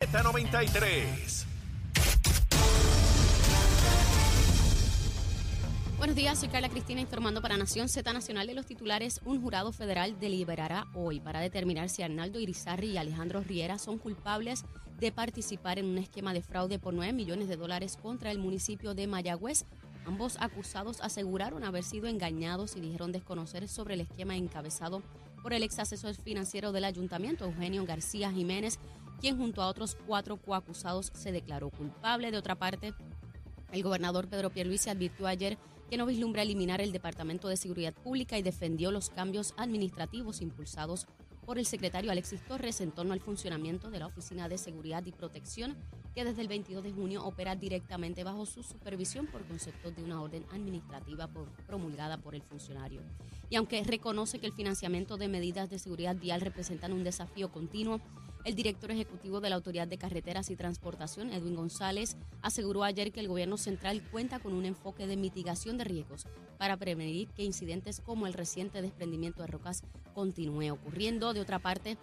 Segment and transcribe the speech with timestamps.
[0.00, 1.44] Z93.
[5.98, 9.20] Buenos días, soy Carla Cristina informando para Nación Z Nacional de los titulares.
[9.26, 14.64] Un jurado federal deliberará hoy para determinar si Arnaldo Irizarri y Alejandro Riera son culpables
[14.98, 18.94] de participar en un esquema de fraude por 9 millones de dólares contra el municipio
[18.94, 19.66] de Mayagüez.
[20.06, 25.02] Ambos acusados aseguraron haber sido engañados y dijeron desconocer sobre el esquema encabezado
[25.42, 28.78] por el ex asesor financiero del ayuntamiento, Eugenio García Jiménez,
[29.20, 32.30] quien junto a otros cuatro coacusados se declaró culpable.
[32.30, 32.94] De otra parte,
[33.72, 35.58] el gobernador Pedro Pierluisi advirtió ayer
[35.88, 41.06] que no vislumbra eliminar el Departamento de Seguridad Pública y defendió los cambios administrativos impulsados
[41.44, 45.10] por el secretario Alexis Torres en torno al funcionamiento de la Oficina de Seguridad y
[45.10, 45.76] Protección,
[46.14, 50.22] que desde el 22 de junio opera directamente bajo su supervisión por concepto de una
[50.22, 51.28] orden administrativa
[51.66, 53.00] promulgada por el funcionario.
[53.48, 58.00] Y aunque reconoce que el financiamiento de medidas de seguridad vial representan un desafío continuo,
[58.44, 63.20] el director ejecutivo de la Autoridad de Carreteras y Transportación, Edwin González, aseguró ayer que
[63.20, 66.26] el gobierno central cuenta con un enfoque de mitigación de riesgos
[66.58, 69.82] para prevenir que incidentes como el reciente desprendimiento de rocas
[70.14, 71.34] continúe ocurriendo.
[71.34, 71.98] De otra parte,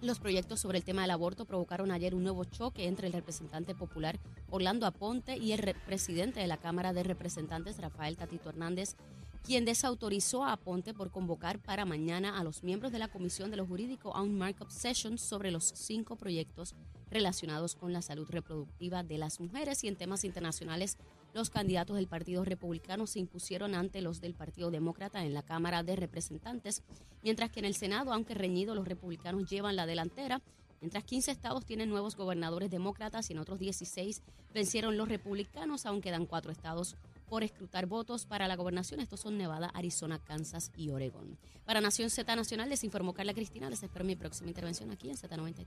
[0.00, 3.74] los proyectos sobre el tema del aborto provocaron ayer un nuevo choque entre el representante
[3.74, 4.18] popular
[4.50, 8.96] Orlando Aponte y el presidente de la Cámara de Representantes, Rafael Tatito Hernández,
[9.42, 13.56] quien desautorizó a Aponte por convocar para mañana a los miembros de la Comisión de
[13.56, 16.74] lo Jurídico a un markup session sobre los cinco proyectos
[17.10, 20.98] relacionados con la salud reproductiva de las mujeres y en temas internacionales.
[21.34, 25.82] Los candidatos del Partido Republicano se impusieron ante los del Partido Demócrata en la Cámara
[25.82, 26.82] de Representantes,
[27.22, 30.42] mientras que en el Senado, aunque reñido, los republicanos llevan la delantera.
[30.80, 34.22] Mientras 15 estados tienen nuevos gobernadores demócratas y en otros 16
[34.54, 36.96] vencieron los republicanos, aún quedan cuatro estados
[37.28, 39.00] por escrutar votos para la gobernación.
[39.00, 41.38] Estos son Nevada, Arizona, Kansas y Oregón.
[41.64, 43.70] Para Nación Z Nacional les informó Carla Cristina.
[43.70, 45.64] Les espero mi próxima intervención aquí en Z93.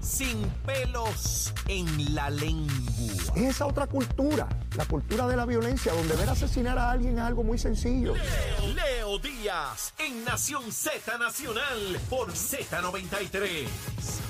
[0.00, 2.72] Sin pelos en la lengua.
[3.36, 7.24] Es esa otra cultura, la cultura de la violencia, donde ver asesinar a alguien es
[7.24, 8.14] algo muy sencillo.
[8.14, 14.27] Leo, Leo Díaz en Nación Z Nacional por Z93.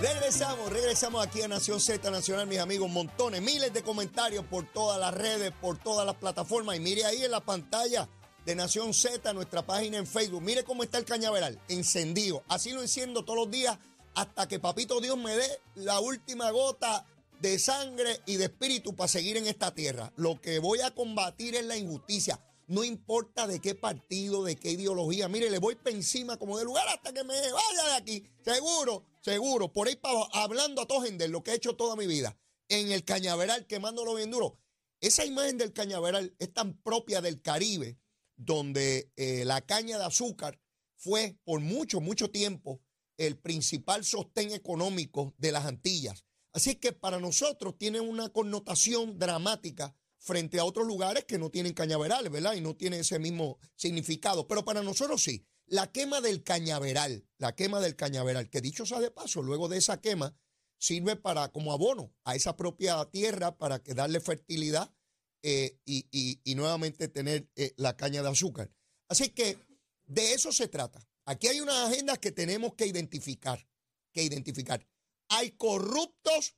[0.00, 5.00] Regresamos, regresamos aquí a Nación Z Nacional, mis amigos, montones, miles de comentarios por todas
[5.00, 6.76] las redes, por todas las plataformas.
[6.76, 8.08] Y mire ahí en la pantalla
[8.46, 10.40] de Nación Z, nuestra página en Facebook.
[10.40, 12.44] Mire cómo está el cañaveral, encendido.
[12.46, 13.76] Así lo enciendo todos los días
[14.14, 17.04] hasta que Papito Dios me dé la última gota
[17.40, 20.12] de sangre y de espíritu para seguir en esta tierra.
[20.14, 22.38] Lo que voy a combatir es la injusticia.
[22.68, 25.28] No importa de qué partido, de qué ideología.
[25.28, 28.24] Mire, le voy por encima como de lugar hasta que me vaya de aquí.
[28.44, 32.06] Seguro Seguro, por ahí para hablando a todo de lo que he hecho toda mi
[32.06, 34.58] vida, en el cañaveral, quemándolo bien duro.
[35.02, 37.98] Esa imagen del cañaveral es tan propia del Caribe,
[38.36, 40.58] donde eh, la caña de azúcar
[40.96, 42.80] fue por mucho, mucho tiempo
[43.18, 46.24] el principal sostén económico de las Antillas.
[46.54, 51.72] Así que para nosotros tiene una connotación dramática frente a otros lugares que no tienen
[51.72, 52.54] cañaverales, ¿verdad?
[52.54, 54.46] Y no tiene ese mismo significado.
[54.46, 55.46] Pero para nosotros sí.
[55.66, 59.76] La quema del cañaveral, la quema del cañaveral, que dicho sea de paso, luego de
[59.76, 60.34] esa quema
[60.78, 64.94] sirve para como abono a esa propia tierra para darle fertilidad
[65.42, 68.72] eh, y, nuevamente tener eh, la caña de azúcar.
[69.08, 69.58] Así que
[70.06, 71.06] de eso se trata.
[71.26, 73.68] Aquí hay unas agendas que tenemos que identificar,
[74.12, 74.86] que identificar.
[75.28, 76.56] Hay corruptos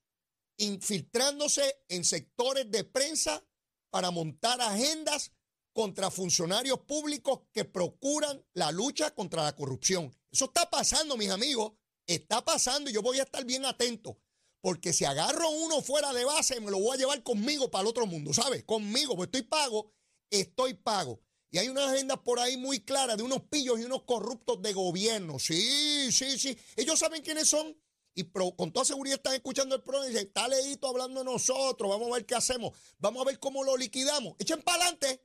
[0.57, 3.45] infiltrándose en sectores de prensa
[3.91, 5.33] para montar agendas
[5.73, 10.15] contra funcionarios públicos que procuran la lucha contra la corrupción.
[10.31, 11.73] Eso está pasando, mis amigos.
[12.07, 14.19] Está pasando y yo voy a estar bien atento.
[14.61, 17.89] Porque si agarro uno fuera de base, me lo voy a llevar conmigo para el
[17.89, 18.65] otro mundo, ¿sabes?
[18.65, 19.93] Conmigo, pues estoy pago,
[20.29, 21.21] estoy pago.
[21.51, 24.73] Y hay una agenda por ahí muy clara de unos pillos y unos corruptos de
[24.73, 25.39] gobierno.
[25.39, 26.57] Sí, sí, sí.
[26.77, 27.77] Ellos saben quiénes son.
[28.15, 32.09] Y con toda seguridad están escuchando el programa y dicen, está leído hablando nosotros, vamos
[32.11, 34.35] a ver qué hacemos, vamos a ver cómo lo liquidamos.
[34.39, 35.25] Echen para adelante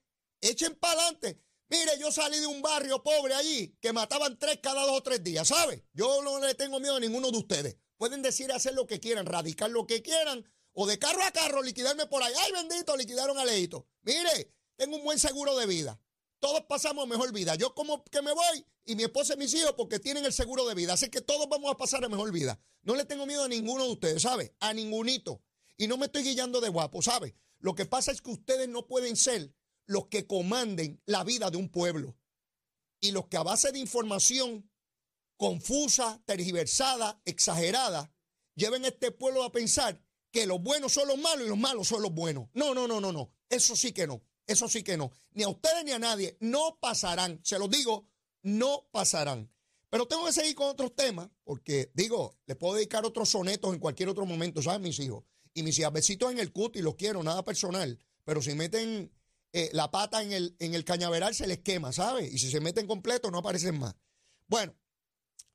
[0.50, 1.42] echen para adelante.
[1.70, 5.24] Mire, yo salí de un barrio pobre allí que mataban tres cada dos o tres
[5.24, 5.84] días, ¿sabe?
[5.94, 7.78] Yo no le tengo miedo a ninguno de ustedes.
[7.98, 11.64] Pueden decir hacer lo que quieran, radicar lo que quieran, o de carro a carro
[11.64, 12.34] liquidarme por ahí.
[12.40, 12.96] ¡Ay, bendito!
[12.96, 13.88] Liquidaron a Leito.
[14.04, 16.00] Mire, tengo un buen seguro de vida.
[16.46, 17.56] Todos pasamos mejor vida.
[17.56, 20.68] Yo como que me voy y mi esposa y mis hijos porque tienen el seguro
[20.68, 20.94] de vida.
[20.94, 22.60] Así que todos vamos a pasar a mejor vida.
[22.84, 24.54] No le tengo miedo a ninguno de ustedes, ¿sabe?
[24.60, 25.42] A ningunito.
[25.76, 27.36] Y no me estoy guiando de guapo, ¿sabe?
[27.58, 29.56] Lo que pasa es que ustedes no pueden ser
[29.88, 32.16] los que comanden la vida de un pueblo
[33.02, 34.70] y los que a base de información
[35.38, 38.14] confusa, tergiversada, exagerada,
[38.54, 40.00] lleven a este pueblo a pensar
[40.30, 42.50] que los buenos son los malos y los malos son los buenos.
[42.54, 43.34] No, no, no, no, no.
[43.50, 44.22] Eso sí que no.
[44.48, 45.12] Eso sí que no.
[45.32, 46.38] Ni a ustedes ni a nadie.
[46.40, 47.40] No pasarán.
[47.44, 48.08] Se los digo,
[48.44, 49.52] no pasarán.
[49.90, 53.80] Pero tengo que seguir con otros temas, porque digo, les puedo dedicar otros sonetos en
[53.80, 55.24] cualquier otro momento, ¿saben, mis hijos?
[55.54, 57.98] Y mis besitos en el cut y los quiero, nada personal.
[58.26, 59.12] Pero si meten
[59.54, 62.34] eh, la pata en el, en el cañaveral, se les quema, ¿sabes?
[62.34, 63.96] Y si se meten completo, no aparecen más.
[64.48, 64.76] Bueno,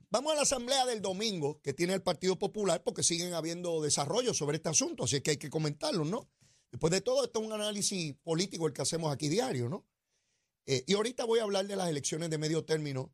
[0.08, 4.38] vamos a la asamblea del domingo que tiene el Partido Popular, porque siguen habiendo desarrollos
[4.38, 6.30] sobre este asunto, así que hay que comentarlo, ¿no?
[6.70, 9.86] Después de todo, esto es un análisis político el que hacemos aquí diario, ¿no?
[10.66, 13.12] Eh, y ahorita voy a hablar de las elecciones de medio término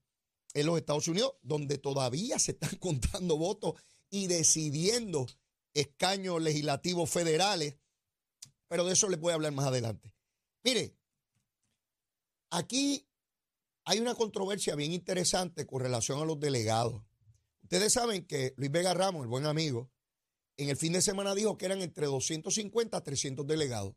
[0.52, 3.74] en los Estados Unidos, donde todavía se están contando votos
[4.10, 5.26] y decidiendo
[5.74, 7.76] escaños legislativos federales,
[8.68, 10.12] pero de eso les voy a hablar más adelante.
[10.64, 10.96] Mire,
[12.50, 13.08] aquí
[13.84, 17.02] hay una controversia bien interesante con relación a los delegados.
[17.62, 19.90] Ustedes saben que Luis Vega Ramos, el buen amigo,
[20.56, 23.94] en el fin de semana dijo que eran entre 250 a 300 delegados.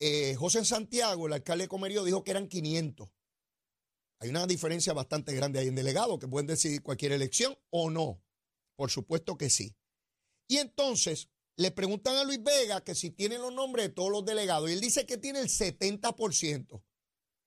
[0.00, 3.08] Eh, José Santiago, el alcalde de Comerío, dijo que eran 500.
[4.18, 8.22] Hay una diferencia bastante grande ahí en delegados que pueden decidir cualquier elección o no.
[8.76, 9.76] Por supuesto que sí.
[10.48, 14.24] Y entonces le preguntan a Luis Vega que si tiene los nombres de todos los
[14.24, 16.82] delegados y él dice que tiene el 70%.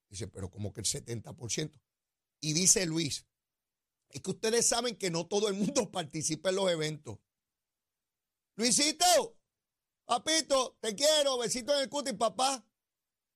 [0.08, 1.72] Dice, pero como que el 70%.
[2.40, 3.26] Y dice Luis,
[4.10, 7.18] es que ustedes saben que no todo el mundo participa en los eventos.
[8.56, 9.38] Luisito,
[10.06, 12.66] papito, te quiero, besito en el cutis, papá.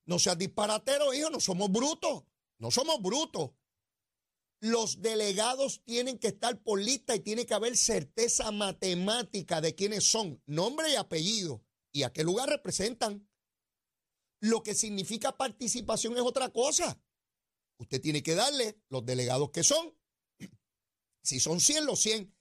[0.06, 2.25] No seas disparatero, hijo, no somos brutos.
[2.58, 3.52] No somos brutos.
[4.61, 10.05] Los delegados tienen que estar por lista y tiene que haber certeza matemática de quiénes
[10.05, 13.26] son, nombre y apellido, y a qué lugar representan.
[14.40, 17.02] Lo que significa participación es otra cosa.
[17.78, 19.94] Usted tiene que darle los delegados que son.
[21.22, 22.34] Si son 100, los 100.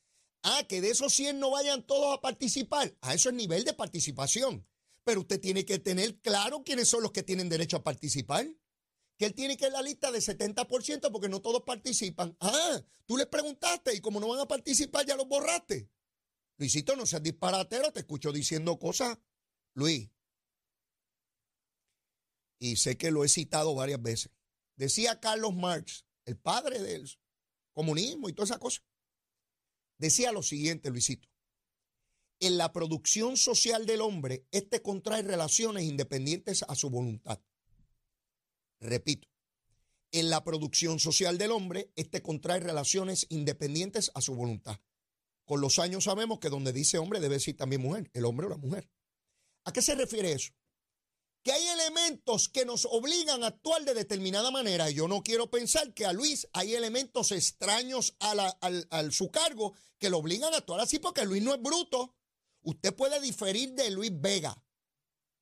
[0.44, 2.96] Ah, que de esos 100 no vayan todos a participar.
[3.02, 4.66] A eso es nivel de participación.
[5.04, 8.48] Pero usted tiene que tener claro quiénes son los que tienen derecho a participar
[9.20, 12.38] que él tiene que ir la lista de 70% porque no todos participan.
[12.40, 15.90] Ah, tú les preguntaste y como no van a participar ya los borraste.
[16.56, 19.18] Luisito, no seas disparatero, te escucho diciendo cosas.
[19.74, 20.10] Luis,
[22.60, 24.32] y sé que lo he citado varias veces.
[24.78, 27.10] Decía Carlos Marx, el padre del
[27.74, 28.82] comunismo y toda esa cosa.
[30.00, 31.30] Decía lo siguiente, Luisito.
[32.40, 37.42] En la producción social del hombre, este contrae relaciones independientes a su voluntad.
[38.80, 39.28] Repito,
[40.12, 44.80] en la producción social del hombre, este contrae relaciones independientes a su voluntad.
[45.44, 48.50] Con los años sabemos que donde dice hombre debe decir también mujer, el hombre o
[48.50, 48.90] la mujer.
[49.66, 50.54] ¿A qué se refiere eso?
[51.44, 54.90] Que hay elementos que nos obligan a actuar de determinada manera.
[54.90, 60.18] Yo no quiero pensar que a Luis hay elementos extraños a, su cargo que lo
[60.18, 62.16] obligan a actuar así porque Luis no es bruto.
[62.62, 64.62] Usted puede diferir de Luis Vega,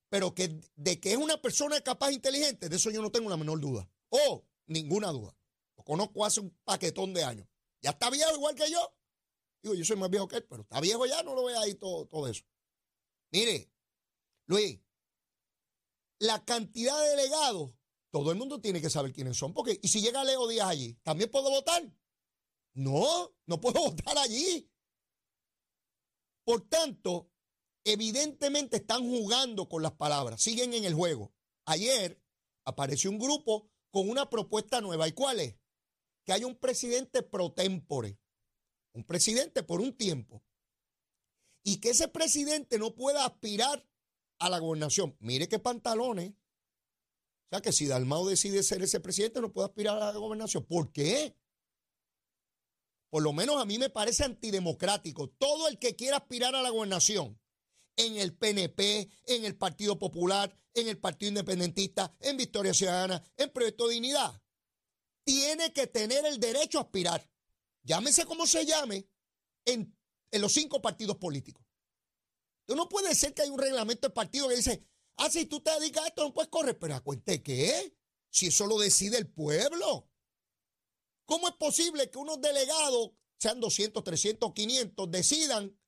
[0.08, 3.36] pero que de que es una persona capaz inteligente, de eso yo no tengo la
[3.36, 3.90] menor duda.
[4.10, 5.36] O ninguna duda.
[5.76, 7.48] Lo conozco hace un paquetón de años.
[7.82, 8.94] Ya está viejo igual que yo.
[9.62, 11.74] Digo, yo soy más viejo que él, pero está viejo ya, no lo ve ahí
[11.74, 12.44] todo, todo eso.
[13.30, 13.70] Mire,
[14.46, 14.80] Luis,
[16.18, 17.74] la cantidad de delegados,
[18.10, 20.94] todo el mundo tiene que saber quiénes son, porque, y si llega Leo Díaz allí,
[21.02, 21.82] ¿también puedo votar?
[22.74, 24.70] No, no puedo votar allí.
[26.44, 27.30] Por tanto,
[27.84, 31.34] evidentemente están jugando con las palabras, siguen en el juego.
[31.66, 32.22] Ayer
[32.64, 35.08] apareció un grupo con una propuesta nueva.
[35.08, 35.56] ¿Y cuál es?
[36.24, 38.18] Que haya un presidente pro tempore,
[38.92, 40.42] un presidente por un tiempo,
[41.62, 43.86] y que ese presidente no pueda aspirar
[44.38, 45.16] a la gobernación.
[45.20, 46.30] Mire qué pantalones.
[46.30, 50.64] O sea que si Dalmao decide ser ese presidente, no puede aspirar a la gobernación.
[50.64, 51.34] ¿Por qué?
[53.10, 55.28] Por lo menos a mí me parece antidemocrático.
[55.30, 57.40] Todo el que quiera aspirar a la gobernación
[57.96, 63.50] en el PNP, en el Partido Popular, en el Partido Independentista, en Victoria Ciudadana, en
[63.50, 64.40] Proyecto Dignidad.
[65.24, 67.28] Tiene que tener el derecho a aspirar,
[67.82, 69.06] llámese como se llame,
[69.64, 69.94] en,
[70.32, 71.64] los cinco partidos políticos.
[72.74, 74.84] No puede ser que haya un reglamento de partido que dice,
[75.16, 77.96] ah, si tú te dedicas a esto, no puedes correr, pero a cuente qué,
[78.30, 80.08] si eso lo decide el pueblo.
[81.24, 85.78] ¿Cómo es posible que unos delegados, sean 200, 300, 500, decidan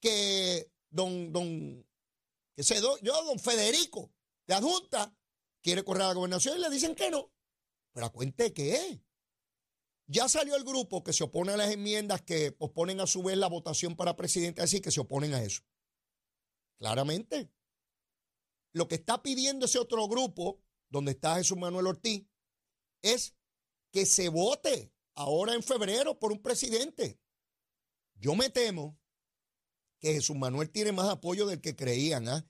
[0.00, 1.86] que don, don,
[2.54, 4.12] que sé, yo, don Federico,
[4.46, 5.16] de adjunta,
[5.62, 7.32] quiere correr a la gobernación y le dicen que no.
[7.92, 9.02] Pero a cuente qué
[10.06, 13.36] Ya salió el grupo que se opone a las enmiendas que posponen a su vez
[13.36, 15.62] la votación para presidente, así que se oponen a eso.
[16.78, 17.52] Claramente.
[18.72, 22.26] Lo que está pidiendo ese otro grupo, donde está Jesús Manuel Ortiz,
[23.02, 23.34] es
[23.90, 27.20] que se vote ahora en febrero por un presidente.
[28.14, 28.98] Yo me temo
[29.98, 32.28] que Jesús Manuel tiene más apoyo del que creían.
[32.28, 32.46] ¿ah?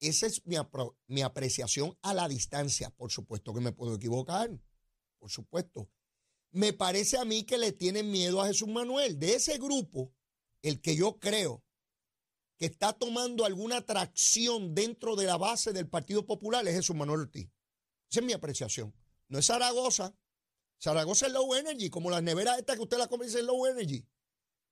[0.00, 0.56] Esa es mi,
[1.06, 2.90] mi apreciación a la distancia.
[2.90, 4.50] Por supuesto que me puedo equivocar.
[5.18, 5.90] Por supuesto.
[6.50, 9.18] Me parece a mí que le tienen miedo a Jesús Manuel.
[9.18, 10.12] De ese grupo,
[10.60, 11.64] el que yo creo
[12.62, 17.22] que está tomando alguna atracción dentro de la base del Partido Popular es Jesús Manuel
[17.22, 17.50] Ortiz.
[18.08, 18.94] Esa es mi apreciación.
[19.26, 20.14] No es Zaragoza.
[20.80, 24.06] Zaragoza es low energy, como las neveras estas que usted la come en low energy.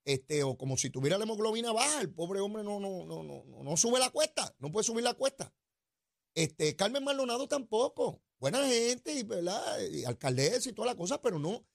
[0.05, 3.43] Este, o como si tuviera la hemoglobina baja, el pobre hombre no, no, no, no,
[3.45, 5.53] no sube la cuesta, no puede subir la cuesta.
[6.37, 8.23] Este, Carmen Maldonado tampoco.
[8.39, 9.81] Buena gente, y, ¿verdad?
[9.91, 11.67] Y alcaldesa y toda la cosa, pero no.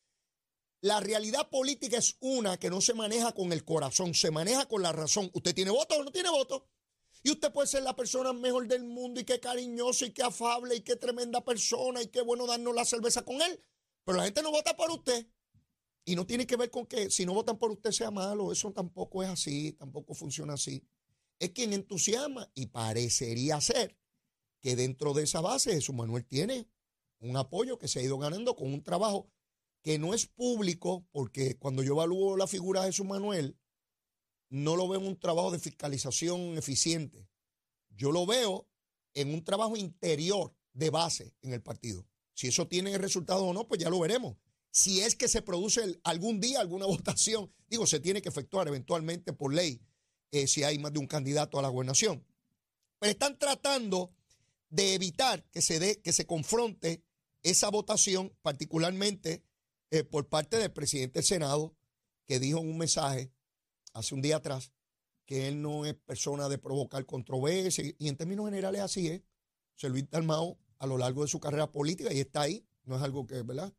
[0.82, 4.82] La realidad política es una que no se maneja con el corazón, se maneja con
[4.82, 5.32] la razón.
[5.34, 6.68] ¿Usted tiene voto o no tiene voto?
[7.24, 10.76] Y usted puede ser la persona mejor del mundo y qué cariñoso y qué afable
[10.76, 13.64] y qué tremenda persona y qué bueno darnos la cerveza con él.
[14.04, 15.26] Pero la gente no vota por usted.
[16.06, 18.52] Y no tiene que ver con que si no votan por usted sea malo.
[18.52, 20.88] Eso tampoco es así, tampoco funciona así.
[21.40, 23.98] Es quien entusiasma y parecería ser
[24.62, 26.70] que dentro de esa base Jesús Manuel tiene
[27.22, 29.32] un apoyo que se ha ido ganando con un trabajo
[29.86, 33.56] que no es público, porque cuando yo evalúo la figura de Jesús Manuel,
[34.50, 37.30] no lo veo en un trabajo de fiscalización eficiente.
[37.90, 38.68] Yo lo veo
[39.14, 42.04] en un trabajo interior de base en el partido.
[42.34, 44.38] Si eso tiene resultado o no, pues ya lo veremos.
[44.72, 49.34] Si es que se produce algún día alguna votación, digo, se tiene que efectuar eventualmente
[49.34, 49.80] por ley
[50.32, 52.26] eh, si hay más de un candidato a la gobernación.
[52.98, 54.16] Pero están tratando
[54.70, 57.04] de evitar que se dé, que se confronte
[57.44, 59.44] esa votación, particularmente
[59.96, 61.76] eh, por parte del presidente del Senado,
[62.26, 63.32] que dijo en un mensaje
[63.94, 64.74] hace un día atrás
[65.26, 69.22] que él no es persona de provocar controversia y en términos generales así es.
[69.74, 73.02] José Luis Dalmao a lo largo de su carrera política y está ahí, no es
[73.02, 73.74] algo que, ¿verdad?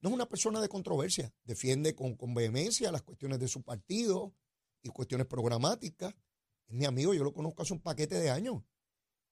[0.00, 4.34] No es una persona de controversia, defiende con, vehemencia las cuestiones de su partido
[4.82, 6.14] y cuestiones programáticas.
[6.66, 8.62] Es mi amigo, yo lo conozco hace un paquete de años.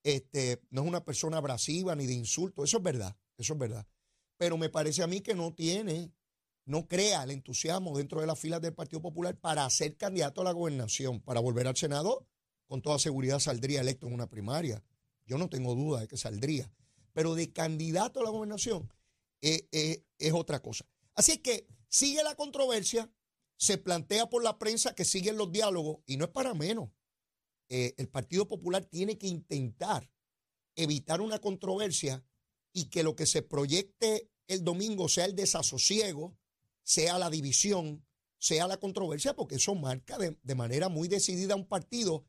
[0.03, 3.87] Este, no es una persona abrasiva ni de insulto, eso es verdad, eso es verdad.
[4.37, 6.13] Pero me parece a mí que no tiene
[6.69, 10.43] no crea el entusiasmo dentro de las filas del Partido Popular para ser candidato a
[10.43, 12.27] la gobernación, para volver al Senado,
[12.67, 14.83] con toda seguridad saldría electo en una primaria.
[15.25, 16.71] Yo no tengo duda de que saldría.
[17.11, 18.93] Pero de candidato a la gobernación
[19.41, 20.85] eh, eh, es otra cosa.
[21.15, 23.11] Así que sigue la controversia,
[23.57, 26.91] se plantea por la prensa que siguen los diálogos y no es para menos.
[27.69, 30.07] Eh, el Partido Popular tiene que intentar
[30.75, 32.23] evitar una controversia
[32.73, 36.37] y que lo que se proyecte el domingo sea el desasosiego
[36.89, 38.03] sea la división,
[38.39, 42.25] sea la controversia, porque eso marca de, manera muy decidida un partido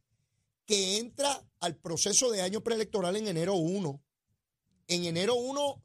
[0.67, 4.05] que entra al proceso de año preelectoral en enero 1.
[4.89, 5.83] En enero 1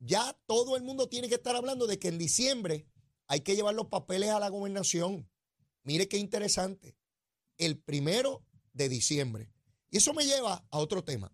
[0.00, 2.88] ya todo el mundo tiene que estar hablando de que en diciembre
[3.28, 5.30] hay que llevar los papeles a la gobernación.
[5.84, 6.96] Mire qué interesante.
[7.58, 9.52] El primero de diciembre.
[9.88, 11.32] Y eso me lleva a otro tema.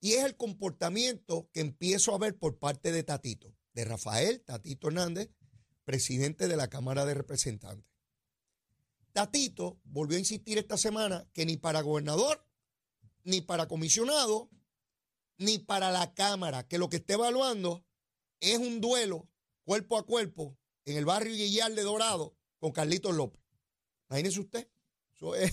[0.00, 4.88] Y es el comportamiento que empiezo a ver por parte de Tatito de Rafael Tatito
[4.88, 5.30] Hernández,
[5.84, 7.86] presidente de la Cámara de Representantes.
[9.12, 12.48] Tatito volvió a insistir esta semana que ni para gobernador,
[13.22, 14.50] ni para comisionado,
[15.36, 17.84] ni para la Cámara, que lo que esté evaluando
[18.40, 19.28] es un duelo
[19.62, 23.42] cuerpo a cuerpo en el barrio Guillar de Dorado con Carlitos López.
[24.08, 24.70] Imagínese usted.
[25.14, 25.52] Eso es,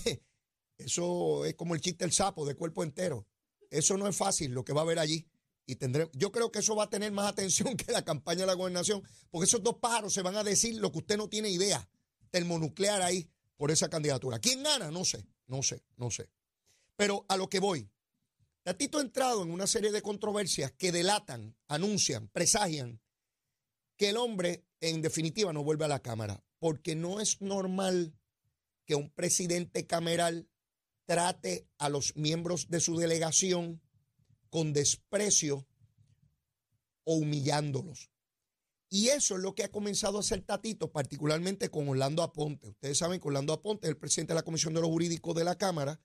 [0.78, 3.28] eso es como el chiste del sapo de cuerpo entero.
[3.70, 5.26] Eso no es fácil lo que va a haber allí
[5.66, 8.46] y tendré, yo creo que eso va a tener más atención que la campaña de
[8.46, 11.48] la gobernación, porque esos dos pájaros se van a decir lo que usted no tiene
[11.48, 11.88] idea,
[12.30, 14.38] termonuclear ahí por esa candidatura.
[14.38, 14.90] ¿Quién gana?
[14.90, 16.28] No sé, no sé, no sé.
[16.96, 17.88] Pero a lo que voy,
[18.62, 23.00] Tatito ha entrado en una serie de controversias que delatan, anuncian, presagian
[23.96, 28.14] que el hombre en definitiva no vuelve a la Cámara, porque no es normal
[28.86, 30.48] que un presidente cameral
[31.04, 33.82] trate a los miembros de su delegación
[34.54, 35.66] con desprecio
[37.02, 38.12] o humillándolos.
[38.88, 42.68] Y eso es lo que ha comenzado a hacer Tatito, particularmente con Orlando Aponte.
[42.68, 45.58] Ustedes saben que Orlando Aponte el presidente de la Comisión de los Jurídicos de la
[45.58, 46.00] Cámara.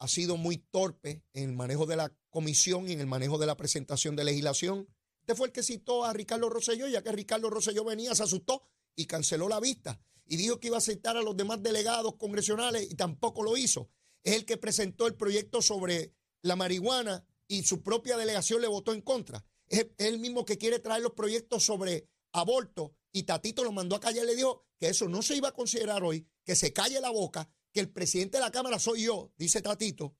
[0.00, 3.46] Ha sido muy torpe en el manejo de la comisión y en el manejo de
[3.46, 4.88] la presentación de legislación.
[5.20, 8.64] Este fue el que citó a Ricardo Rosselló, ya que Ricardo Rosselló venía, se asustó
[8.96, 10.00] y canceló la vista.
[10.26, 13.92] Y dijo que iba a aceptar a los demás delegados congresionales y tampoco lo hizo.
[14.24, 18.92] Es el que presentó el proyecto sobre la marihuana y su propia delegación le votó
[18.92, 19.44] en contra.
[19.68, 24.00] Es, el mismo que quiere traer los proyectos sobre aborto y Tatito lo mandó a
[24.00, 27.00] callar y le dijo que eso no se iba a considerar hoy, que se calle
[27.00, 30.16] la boca, que el presidente de la Cámara soy yo, dice Tatito,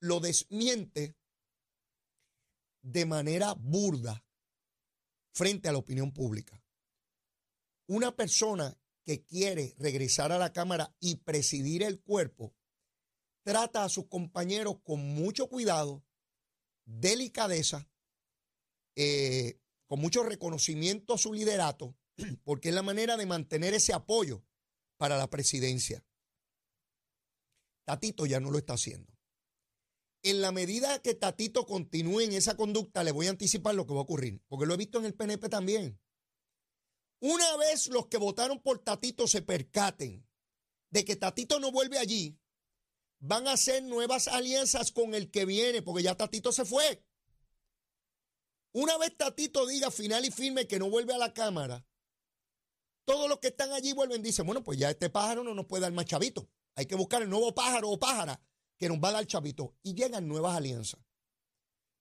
[0.00, 1.16] lo desmiente
[2.82, 4.24] de manera burda
[5.32, 6.62] frente a la opinión pública.
[7.88, 12.54] Una persona que quiere regresar a la Cámara y presidir el cuerpo
[13.46, 16.04] trata a sus compañeros con mucho cuidado,
[16.84, 17.88] delicadeza,
[18.96, 21.96] eh, con mucho reconocimiento a su liderato,
[22.42, 24.44] porque es la manera de mantener ese apoyo
[24.96, 26.04] para la presidencia.
[27.84, 29.16] Tatito ya no lo está haciendo.
[30.24, 33.94] En la medida que Tatito continúe en esa conducta, le voy a anticipar lo que
[33.94, 36.00] va a ocurrir, porque lo he visto en el PNP también.
[37.20, 40.26] Una vez los que votaron por Tatito se percaten
[40.90, 42.40] de que Tatito no vuelve allí,
[43.18, 47.04] van a hacer nuevas alianzas con el que viene, porque ya Tatito se fue.
[48.72, 51.86] Una vez Tatito diga final y firme que no vuelve a la Cámara,
[53.04, 55.66] todos los que están allí vuelven y dicen, bueno, pues ya este pájaro no nos
[55.66, 56.50] puede dar más chavito.
[56.74, 58.40] Hay que buscar el nuevo pájaro o pájara
[58.76, 59.74] que nos va a dar chavito.
[59.82, 61.00] Y llegan nuevas alianzas.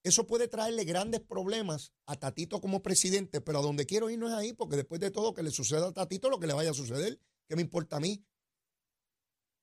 [0.04, 4.28] Eso puede traerle grandes problemas a Tatito como presidente, pero a donde quiero ir no
[4.28, 6.72] es ahí, porque después de todo que le suceda a Tatito, lo que le vaya
[6.72, 8.24] a suceder, ¿qué me importa a mí?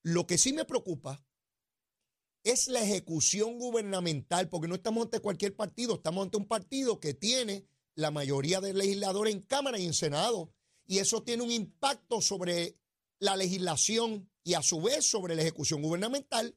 [0.03, 1.25] Lo que sí me preocupa
[2.45, 7.15] es la ejecución gubernamental, porque no estamos ante cualquier partido, estamos ante un partido que
[7.15, 10.53] tiene la mayoría de legisladores en Cámara y en Senado,
[10.87, 12.77] y eso tiene un impacto sobre
[13.19, 16.57] la legislación y a su vez sobre la ejecución gubernamental.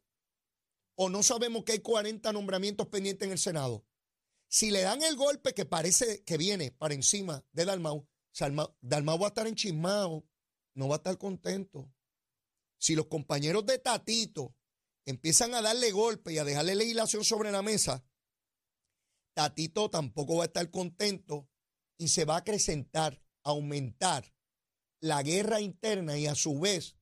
[0.96, 3.86] O no sabemos que hay 40 nombramientos pendientes en el Senado.
[4.48, 8.08] Si le dan el golpe que parece que viene para encima de Dalmau,
[8.82, 10.26] Dalmau va a estar enchismado,
[10.74, 11.92] no va a estar contento.
[12.78, 14.56] Si los compañeros de Tatito
[15.06, 18.04] empiezan a darle golpe y a dejarle legislación sobre la mesa,
[19.34, 21.50] Tatito tampoco va a estar contento
[21.98, 24.34] y se va a acrecentar, aumentar
[25.02, 26.98] la guerra interna y a su vez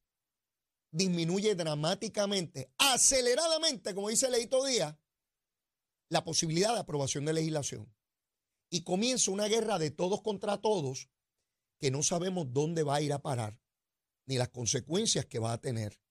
[0.92, 4.96] disminuye dramáticamente, aceleradamente, como dice Leito Díaz,
[6.10, 7.92] la posibilidad de aprobación de legislación.
[8.70, 11.10] Y comienza una guerra de todos contra todos
[11.80, 13.60] que no sabemos dónde va a ir a parar,
[14.26, 16.03] ni las consecuencias que va a tener.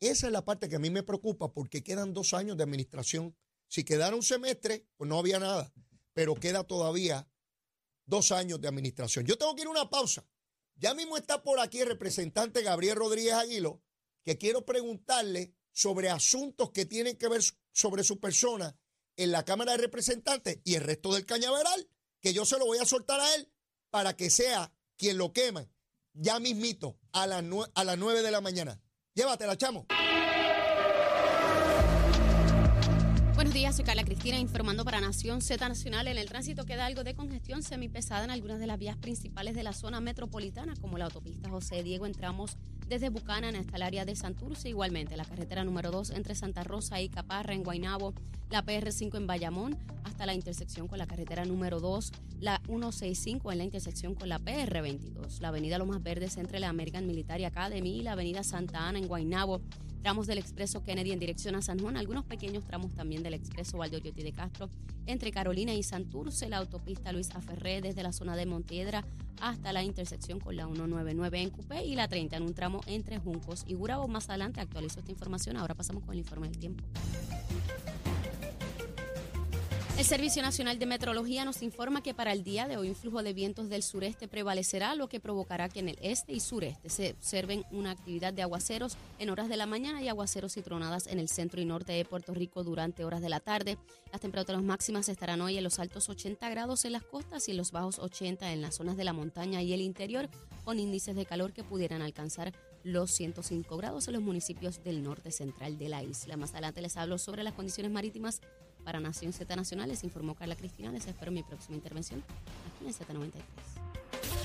[0.00, 3.36] Esa es la parte que a mí me preocupa porque quedan dos años de administración.
[3.68, 5.72] Si quedara un semestre, pues no había nada,
[6.12, 7.28] pero queda todavía
[8.06, 9.26] dos años de administración.
[9.26, 10.26] Yo tengo que ir a una pausa.
[10.76, 13.82] Ya mismo está por aquí el representante Gabriel Rodríguez Aguilo,
[14.24, 18.78] que quiero preguntarle sobre asuntos que tienen que ver sobre su persona
[19.16, 22.78] en la Cámara de Representantes y el resto del cañaveral, que yo se lo voy
[22.78, 23.52] a soltar a él
[23.90, 25.68] para que sea quien lo queme
[26.12, 28.80] ya mismito a, las 9 de la mañana.
[29.18, 29.84] Llévatela, chamo.
[33.34, 36.06] Buenos días, soy Carla Cristina informando para Nación Z Nacional.
[36.06, 39.64] En el tránsito queda algo de congestión semipesada en algunas de las vías principales de
[39.64, 42.06] la zona metropolitana, como la autopista José Diego.
[42.06, 44.70] Entramos desde Bucanan hasta el área de Santurce.
[44.70, 48.14] Igualmente, la carretera número 2 entre Santa Rosa y Caparra en Guaynabo,
[48.50, 53.58] la PR5 en Bayamón, hasta la intersección con la carretera número 2, la 165 en
[53.58, 58.02] la intersección con la PR22, la avenida Lomas Verdes entre la American Military Academy y
[58.02, 59.60] la avenida Santa Ana en Guaynabo
[60.08, 63.76] tramos del expreso Kennedy en dirección a San Juan, algunos pequeños tramos también del expreso
[63.76, 64.70] Valdoriotti de Castro
[65.04, 69.04] entre Carolina y Santurce, la autopista Luis Aferré desde la zona de Montiedra
[69.42, 73.18] hasta la intersección con la 199 en Cupé y la 30 en un tramo entre
[73.18, 74.08] Juncos y Gurabo.
[74.08, 75.58] Más adelante actualizo esta información.
[75.58, 76.84] Ahora pasamos con el informe del tiempo.
[79.98, 83.20] El Servicio Nacional de Meteorología nos informa que para el día de hoy un flujo
[83.24, 87.10] de vientos del sureste prevalecerá, lo que provocará que en el este y sureste se
[87.10, 91.18] observen una actividad de aguaceros en horas de la mañana y aguaceros y tronadas en
[91.18, 93.76] el centro y norte de Puerto Rico durante horas de la tarde.
[94.12, 97.56] Las temperaturas máximas estarán hoy en los altos 80 grados en las costas y en
[97.56, 100.28] los bajos 80 en las zonas de la montaña y el interior,
[100.64, 102.52] con índices de calor que pudieran alcanzar
[102.84, 106.36] los 105 grados en los municipios del norte central de la isla.
[106.36, 108.40] Más adelante les hablo sobre las condiciones marítimas
[108.88, 110.90] para Nación Z Nacional, les informó Carla Cristina.
[110.90, 113.32] Les espero mi próxima intervención aquí en Z93.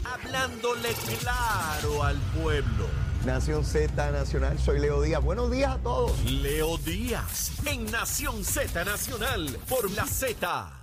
[0.03, 0.89] Hablándole
[1.21, 2.89] claro al pueblo.
[3.25, 5.23] Nación Z Nacional, soy Leo Díaz.
[5.23, 6.21] Buenos días a todos.
[6.25, 10.83] Leo Díaz, en Nación Z Nacional, por la Z.